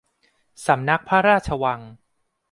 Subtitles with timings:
[0.65, 1.79] สำนักพระราชวัง